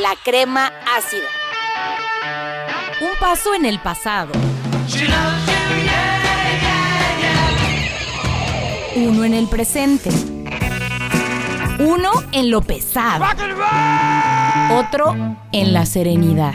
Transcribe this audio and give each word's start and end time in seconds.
la 0.00 0.14
crema 0.22 0.72
ácida. 0.96 1.26
Un 3.00 3.18
paso 3.18 3.54
en 3.54 3.64
el 3.64 3.80
pasado. 3.80 4.30
Uno 8.94 9.24
en 9.24 9.34
el 9.34 9.48
presente. 9.48 10.10
Uno 11.80 12.10
en 12.32 12.50
lo 12.50 12.60
pesado. 12.62 13.24
Otro 14.70 15.16
en 15.52 15.72
la 15.72 15.84
serenidad. 15.84 16.54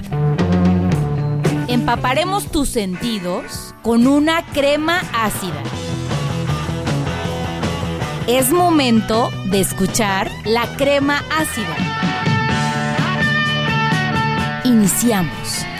Empaparemos 1.68 2.50
tus 2.50 2.70
sentidos 2.70 3.74
con 3.82 4.08
una 4.08 4.46
crema 4.54 5.02
ácida. 5.14 5.64
Es 8.28 8.52
momento 8.52 9.32
de 9.50 9.60
escuchar 9.60 10.32
la 10.46 10.66
crema 10.78 11.24
ácida. 11.38 11.93
Iniciamos. 14.84 15.73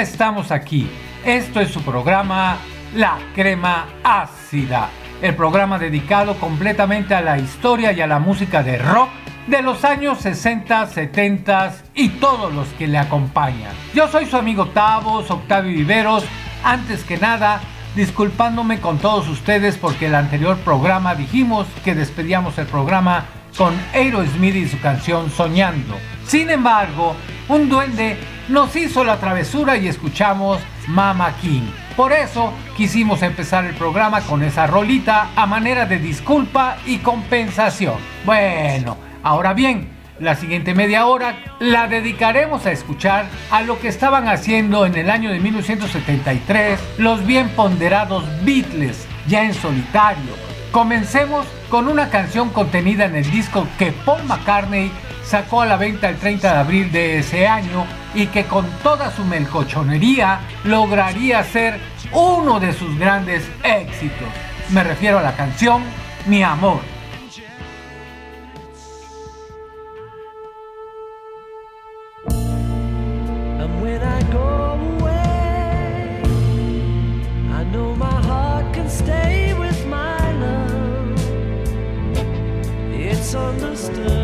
Estamos 0.00 0.50
aquí. 0.50 0.86
Esto 1.24 1.58
es 1.58 1.70
su 1.70 1.82
programa 1.82 2.58
La 2.94 3.16
Crema 3.34 3.86
Ácida, 4.04 4.90
el 5.22 5.34
programa 5.34 5.78
dedicado 5.78 6.38
completamente 6.38 7.14
a 7.14 7.22
la 7.22 7.38
historia 7.38 7.92
y 7.92 8.02
a 8.02 8.06
la 8.06 8.18
música 8.18 8.62
de 8.62 8.76
rock 8.76 9.08
de 9.46 9.62
los 9.62 9.86
años 9.86 10.18
60, 10.18 10.86
70 10.86 11.76
y 11.94 12.10
todos 12.10 12.52
los 12.52 12.68
que 12.74 12.86
le 12.86 12.98
acompañan. 12.98 13.72
Yo 13.94 14.06
soy 14.08 14.26
su 14.26 14.36
amigo 14.36 14.66
Tavos, 14.66 15.30
Octavio 15.30 15.72
Viveros. 15.72 16.24
Antes 16.62 17.02
que 17.02 17.16
nada, 17.16 17.60
disculpándome 17.94 18.80
con 18.80 18.98
todos 18.98 19.26
ustedes 19.28 19.78
porque 19.78 20.06
el 20.06 20.14
anterior 20.14 20.58
programa 20.58 21.14
dijimos 21.14 21.66
que 21.84 21.94
despedíamos 21.94 22.58
el 22.58 22.66
programa 22.66 23.24
con 23.56 23.74
Aerosmith 23.92 24.54
y 24.54 24.68
su 24.68 24.80
canción 24.80 25.30
Soñando. 25.30 25.96
Sin 26.26 26.50
embargo, 26.50 27.16
un 27.48 27.68
duende 27.68 28.16
nos 28.48 28.74
hizo 28.76 29.04
la 29.04 29.18
travesura 29.18 29.76
y 29.76 29.88
escuchamos 29.88 30.60
Mama 30.88 31.34
King. 31.40 31.62
Por 31.96 32.12
eso 32.12 32.52
quisimos 32.76 33.22
empezar 33.22 33.64
el 33.64 33.74
programa 33.74 34.20
con 34.20 34.42
esa 34.42 34.66
rolita 34.66 35.30
a 35.34 35.46
manera 35.46 35.86
de 35.86 35.98
disculpa 35.98 36.76
y 36.86 36.98
compensación. 36.98 37.96
Bueno, 38.24 38.96
ahora 39.22 39.54
bien, 39.54 39.88
la 40.20 40.34
siguiente 40.34 40.74
media 40.74 41.06
hora 41.06 41.56
la 41.58 41.88
dedicaremos 41.88 42.66
a 42.66 42.72
escuchar 42.72 43.26
a 43.50 43.62
lo 43.62 43.78
que 43.80 43.88
estaban 43.88 44.28
haciendo 44.28 44.86
en 44.86 44.94
el 44.96 45.10
año 45.10 45.30
de 45.30 45.40
1973 45.40 46.80
los 46.98 47.26
bien 47.26 47.48
ponderados 47.50 48.24
Beatles, 48.44 49.06
ya 49.26 49.44
en 49.44 49.54
solitario. 49.54 50.45
Comencemos 50.76 51.46
con 51.70 51.88
una 51.88 52.10
canción 52.10 52.50
contenida 52.50 53.06
en 53.06 53.16
el 53.16 53.30
disco 53.30 53.66
que 53.78 53.92
Paul 53.92 54.24
McCartney 54.24 54.92
sacó 55.24 55.62
a 55.62 55.66
la 55.66 55.78
venta 55.78 56.10
el 56.10 56.18
30 56.18 56.52
de 56.52 56.58
abril 56.58 56.92
de 56.92 57.20
ese 57.20 57.48
año 57.48 57.86
y 58.14 58.26
que 58.26 58.44
con 58.44 58.66
toda 58.82 59.10
su 59.10 59.24
melcochonería 59.24 60.40
lograría 60.64 61.42
ser 61.44 61.80
uno 62.12 62.60
de 62.60 62.74
sus 62.74 62.98
grandes 62.98 63.50
éxitos. 63.64 64.28
Me 64.68 64.84
refiero 64.84 65.18
a 65.18 65.22
la 65.22 65.34
canción 65.34 65.82
Mi 66.26 66.42
Amor. 66.42 66.95
still 83.86 84.15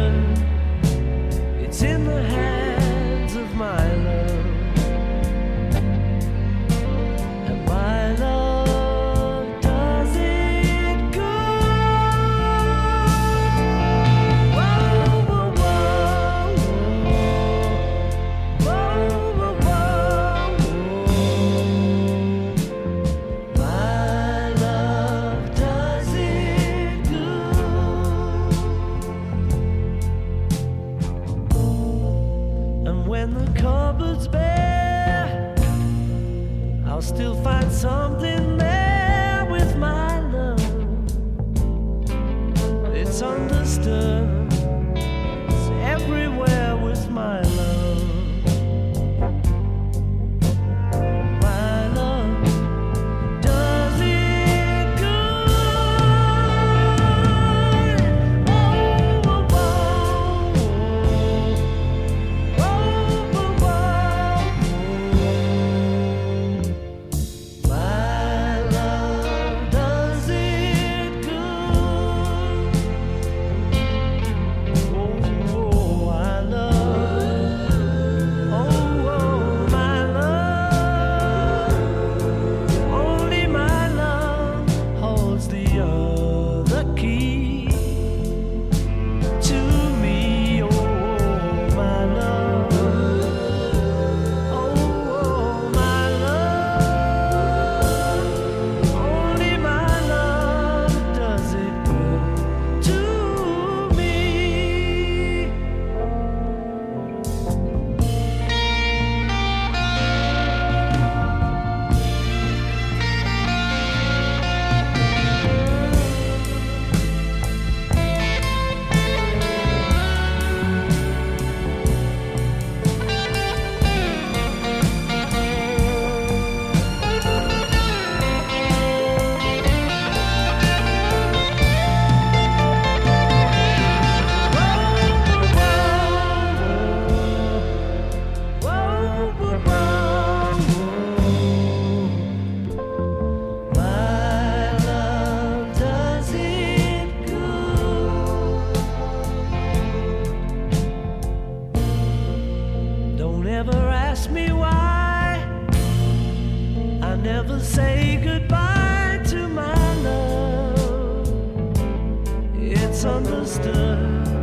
It's 162.95 163.07
understood. 163.07 164.42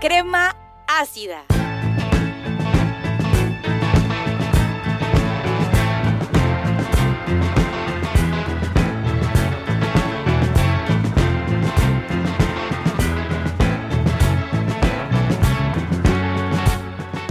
Crema 0.00 0.56
ácida. 0.86 1.44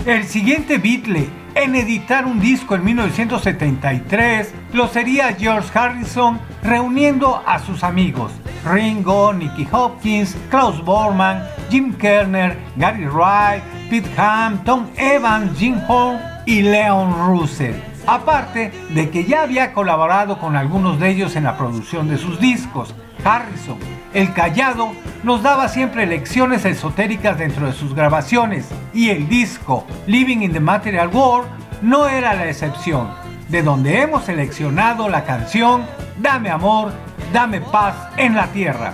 El 0.05 0.25
siguiente 0.25 0.77
Beatle 0.77 1.27
en 1.55 1.75
editar 1.75 2.25
un 2.25 2.39
disco 2.39 2.75
en 2.75 2.83
1973 2.83 4.53
lo 4.73 4.87
sería 4.87 5.33
George 5.33 5.77
Harrison 5.77 6.39
reuniendo 6.61 7.41
a 7.45 7.57
sus 7.59 7.83
amigos 7.83 8.31
Ringo, 8.63 9.33
Nicky 9.33 9.67
Hopkins, 9.71 10.35
Klaus 10.49 10.83
Bormann, 10.83 11.43
Jim 11.69 11.93
Kerner, 11.93 12.57
Gary 12.75 13.05
Wright, 13.05 13.63
Pete 13.89 14.09
Ham, 14.17 14.63
Tom 14.63 14.87
Evans, 14.97 15.57
Jim 15.57 15.79
Horn 15.87 16.19
y 16.45 16.61
Leon 16.61 17.27
Russell. 17.27 17.75
Aparte 18.07 18.71
de 18.89 19.09
que 19.09 19.25
ya 19.25 19.43
había 19.43 19.73
colaborado 19.73 20.39
con 20.39 20.55
algunos 20.55 20.99
de 20.99 21.09
ellos 21.09 21.35
en 21.35 21.43
la 21.43 21.57
producción 21.57 22.07
de 22.07 22.17
sus 22.17 22.39
discos, 22.39 22.95
Harrison, 23.23 23.77
el 24.13 24.33
callado, 24.33 24.91
nos 25.23 25.43
daba 25.43 25.67
siempre 25.67 26.05
lecciones 26.05 26.65
esotéricas 26.65 27.37
dentro 27.37 27.67
de 27.67 27.73
sus 27.73 27.93
grabaciones 27.93 28.67
y 28.93 29.09
el 29.09 29.27
disco 29.27 29.85
Living 30.07 30.39
in 30.39 30.53
the 30.53 30.59
Material 30.59 31.09
World 31.09 31.49
no 31.81 32.07
era 32.07 32.33
la 32.33 32.47
excepción, 32.47 33.09
de 33.49 33.61
donde 33.61 34.01
hemos 34.01 34.25
seleccionado 34.25 35.09
la 35.09 35.23
canción 35.25 35.83
Dame 36.21 36.49
amor, 36.49 36.91
dame 37.31 37.61
paz 37.61 37.95
en 38.17 38.35
la 38.35 38.47
tierra. 38.47 38.93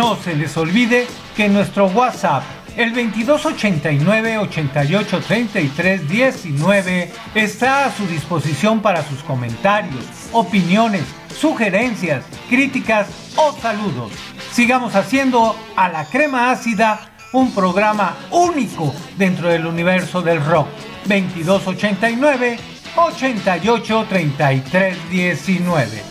No 0.00 0.16
se 0.16 0.34
les 0.34 0.56
olvide 0.56 1.06
que 1.36 1.46
nuestro 1.50 1.84
WhatsApp, 1.88 2.42
el 2.74 2.94
2289 2.94 4.38
88 4.38 5.20
33 5.20 6.08
19, 6.08 7.12
está 7.34 7.84
a 7.84 7.92
su 7.92 8.06
disposición 8.06 8.80
para 8.80 9.06
sus 9.06 9.22
comentarios, 9.22 10.02
opiniones, 10.32 11.02
sugerencias, 11.38 12.24
críticas 12.48 13.08
o 13.36 13.52
saludos. 13.60 14.12
Sigamos 14.52 14.94
haciendo 14.94 15.54
a 15.76 15.90
la 15.90 16.06
crema 16.06 16.50
ácida 16.50 17.10
un 17.34 17.52
programa 17.52 18.16
único 18.30 18.94
dentro 19.18 19.50
del 19.50 19.66
universo 19.66 20.22
del 20.22 20.42
rock. 20.42 20.68
2289 21.04 22.58
88 22.96 24.06
33 24.08 25.10
19. 25.10 26.02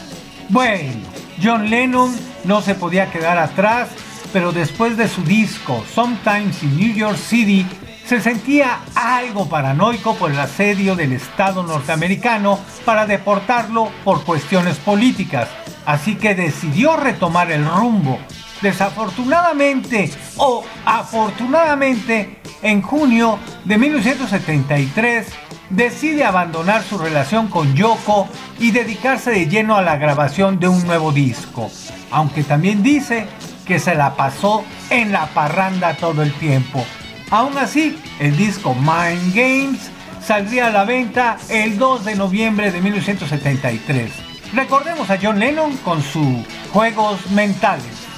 Bueno, 0.49 1.18
John 1.41 1.69
Lennon 1.69 2.13
no 2.43 2.61
se 2.61 2.75
podía 2.75 3.11
quedar 3.11 3.37
atrás, 3.37 3.89
pero 4.33 4.51
después 4.51 4.97
de 4.97 5.07
su 5.07 5.23
disco 5.23 5.83
Sometimes 5.93 6.63
in 6.63 6.77
New 6.77 6.93
York 6.93 7.17
City, 7.17 7.65
se 8.05 8.19
sentía 8.19 8.79
algo 8.95 9.47
paranoico 9.47 10.15
por 10.15 10.31
el 10.31 10.39
asedio 10.39 10.95
del 10.95 11.13
Estado 11.13 11.61
norteamericano 11.63 12.59
para 12.83 13.05
deportarlo 13.05 13.89
por 14.03 14.23
cuestiones 14.23 14.77
políticas, 14.77 15.47
así 15.85 16.15
que 16.15 16.33
decidió 16.33 16.97
retomar 16.97 17.51
el 17.51 17.65
rumbo. 17.65 18.17
Desafortunadamente 18.61 20.11
o 20.37 20.63
afortunadamente, 20.85 22.41
en 22.61 22.81
junio 22.81 23.39
de 23.63 23.77
1973 23.77 25.27
decide 25.69 26.23
abandonar 26.23 26.83
su 26.83 26.97
relación 26.97 27.47
con 27.47 27.75
Yoko 27.75 28.27
y 28.59 28.71
dedicarse 28.71 29.31
de 29.31 29.47
lleno 29.47 29.75
a 29.75 29.81
la 29.81 29.97
grabación 29.97 30.59
de 30.59 30.67
un 30.67 30.85
nuevo 30.85 31.11
disco, 31.11 31.69
aunque 32.11 32.43
también 32.43 32.83
dice 32.83 33.27
que 33.65 33.79
se 33.79 33.95
la 33.95 34.15
pasó 34.15 34.63
en 34.89 35.11
la 35.11 35.27
parranda 35.27 35.95
todo 35.95 36.23
el 36.23 36.33
tiempo. 36.33 36.83
Aún 37.29 37.57
así, 37.57 38.01
el 38.19 38.35
disco 38.35 38.73
Mind 38.73 39.35
Games 39.35 39.91
saldría 40.21 40.67
a 40.67 40.71
la 40.71 40.85
venta 40.85 41.37
el 41.49 41.77
2 41.77 42.05
de 42.05 42.15
noviembre 42.15 42.71
de 42.71 42.81
1973. 42.81 44.11
Recordemos 44.53 45.09
a 45.11 45.19
John 45.21 45.39
Lennon 45.39 45.77
con 45.77 46.01
sus 46.01 46.43
Juegos 46.73 47.29
Mentales. 47.31 48.08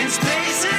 in 0.00 0.08
spaces. 0.08 0.77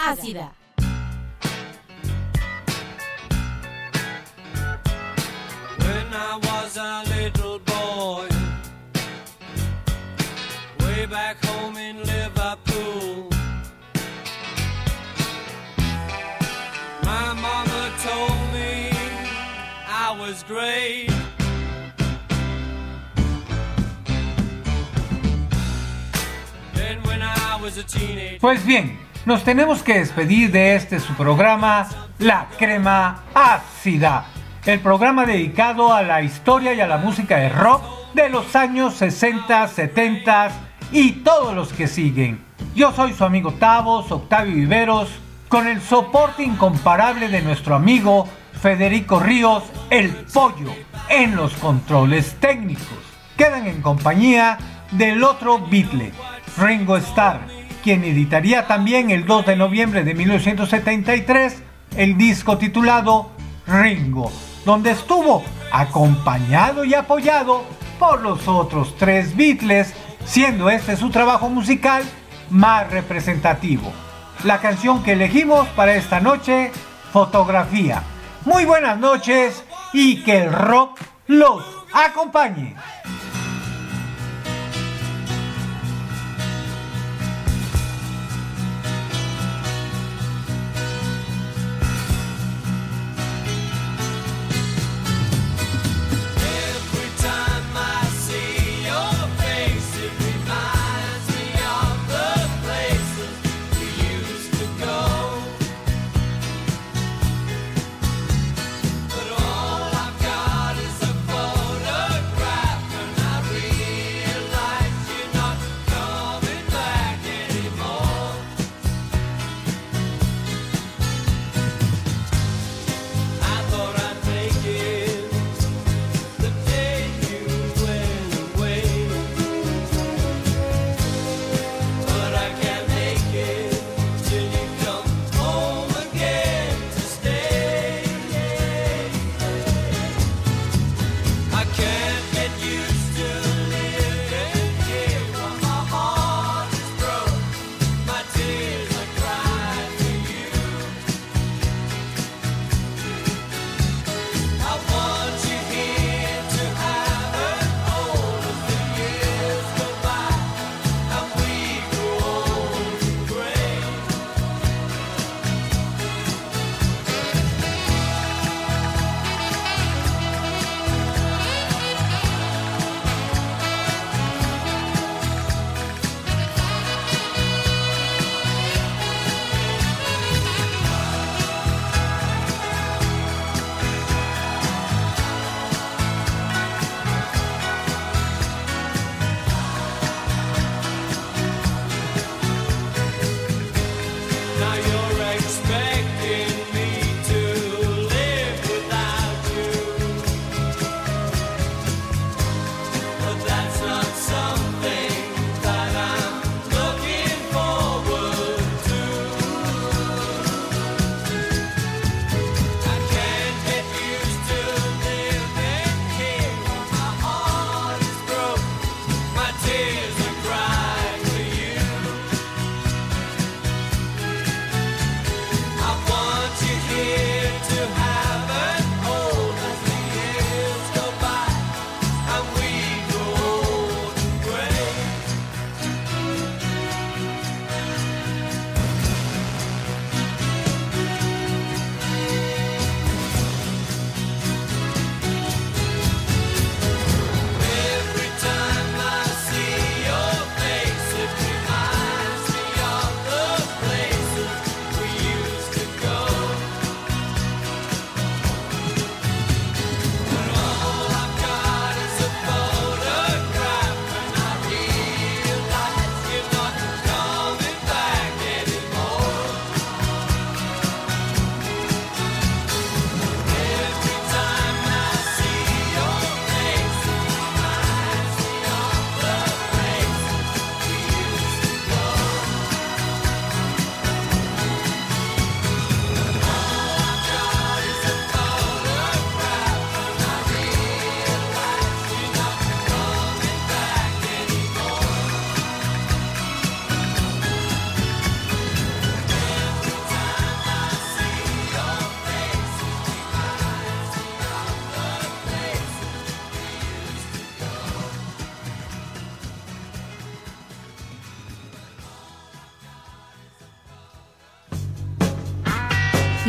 Ácida. 0.00 0.52
When 5.78 6.06
I 6.14 6.38
was 6.42 6.76
a 6.76 7.02
little 7.14 7.58
boy, 7.60 8.28
way 10.80 11.06
back 11.06 11.44
home 11.44 11.76
in 11.76 11.98
Liverpool, 11.98 13.28
my 17.04 17.34
mama 17.34 17.92
told 18.02 18.52
me 18.54 18.90
I 19.86 20.16
was 20.18 20.42
great. 20.44 21.10
Then 26.74 27.02
when 27.02 27.22
I 27.22 27.58
was 27.62 27.76
a 27.76 27.84
teenager. 27.84 28.38
Pues 28.40 28.64
bien, 28.64 28.98
nos 29.26 29.44
tenemos 29.44 29.82
que 29.82 29.98
despedir 29.98 30.50
de 30.50 30.74
este 30.74 30.98
su 30.98 31.14
programa, 31.14 31.88
La 32.18 32.46
Crema 32.58 33.22
Ácida, 33.34 34.26
el 34.64 34.80
programa 34.80 35.26
dedicado 35.26 35.92
a 35.92 36.02
la 36.02 36.22
historia 36.22 36.72
y 36.74 36.80
a 36.80 36.86
la 36.86 36.98
música 36.98 37.36
de 37.36 37.50
rock 37.50 37.82
de 38.14 38.28
los 38.30 38.56
años 38.56 38.94
60, 38.94 39.68
70 39.68 40.50
y 40.92 41.12
todos 41.12 41.54
los 41.54 41.72
que 41.72 41.86
siguen. 41.86 42.40
Yo 42.74 42.92
soy 42.92 43.12
su 43.12 43.24
amigo 43.24 43.52
Tavos, 43.52 44.10
Octavio 44.10 44.54
Viveros, 44.54 45.10
con 45.48 45.66
el 45.66 45.80
soporte 45.80 46.42
incomparable 46.42 47.28
de 47.28 47.42
nuestro 47.42 47.74
amigo 47.74 48.28
Federico 48.60 49.20
Ríos, 49.20 49.64
el 49.90 50.10
pollo, 50.32 50.72
en 51.08 51.36
los 51.36 51.52
controles 51.54 52.36
técnicos. 52.40 52.86
Quedan 53.36 53.66
en 53.66 53.82
compañía 53.82 54.58
del 54.92 55.24
otro 55.24 55.58
Beatle, 55.58 56.12
Ringo 56.58 56.96
Starr, 56.96 57.59
quien 57.82 58.04
editaría 58.04 58.66
también 58.66 59.10
el 59.10 59.26
2 59.26 59.46
de 59.46 59.56
noviembre 59.56 60.04
de 60.04 60.14
1973 60.14 61.62
el 61.96 62.16
disco 62.16 62.58
titulado 62.58 63.30
Ringo, 63.66 64.30
donde 64.64 64.90
estuvo 64.90 65.42
acompañado 65.72 66.84
y 66.84 66.94
apoyado 66.94 67.64
por 67.98 68.22
los 68.22 68.46
otros 68.48 68.96
tres 68.96 69.36
Beatles, 69.36 69.94
siendo 70.24 70.70
este 70.70 70.96
su 70.96 71.10
trabajo 71.10 71.48
musical 71.48 72.02
más 72.50 72.90
representativo. 72.90 73.92
La 74.44 74.58
canción 74.58 75.02
que 75.02 75.12
elegimos 75.12 75.68
para 75.68 75.94
esta 75.94 76.20
noche, 76.20 76.72
Fotografía. 77.12 78.02
Muy 78.44 78.64
buenas 78.64 78.98
noches 78.98 79.64
y 79.92 80.22
que 80.22 80.44
el 80.44 80.52
rock 80.52 81.00
los 81.26 81.64
acompañe. 81.92 82.76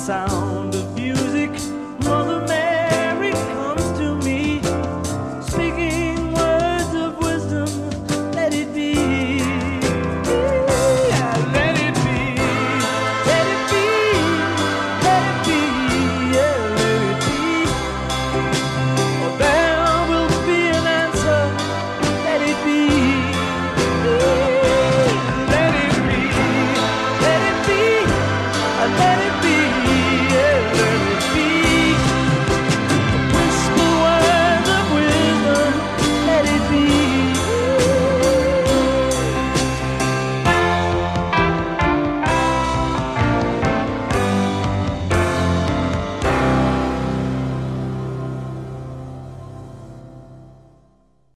sound. 0.00 0.59